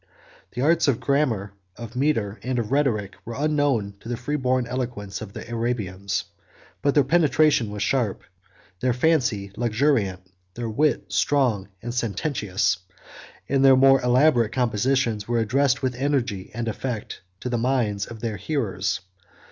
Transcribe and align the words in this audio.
The 0.53 0.63
arts 0.63 0.87
of 0.87 0.99
grammar, 0.99 1.53
of 1.77 1.95
metre, 1.95 2.39
and 2.41 2.57
of 2.57 2.71
rhetoric, 2.71 3.17
were 3.23 3.35
unknown 3.37 3.97
to 3.99 4.09
the 4.09 4.17
freeborn 4.17 4.65
eloquence 4.65 5.21
of 5.21 5.33
the 5.33 5.47
Arabians; 5.47 6.23
but 6.81 6.95
their 6.95 7.03
penetration 7.03 7.69
was 7.69 7.83
sharp, 7.83 8.23
their 8.79 8.93
fancy 8.93 9.51
luxuriant, 9.55 10.21
their 10.55 10.71
wit 10.71 11.05
strong 11.13 11.69
and 11.83 11.93
sententious, 11.93 12.77
40 13.47 13.53
and 13.53 13.63
their 13.63 13.77
more 13.77 14.01
elaborate 14.01 14.51
compositions 14.53 15.27
were 15.27 15.37
addressed 15.37 15.83
with 15.83 15.93
energy 15.93 16.49
and 16.51 16.67
effect 16.67 17.21
to 17.41 17.47
the 17.49 17.59
minds 17.59 18.07
of 18.07 18.21
their 18.21 18.37
hearers. 18.37 19.01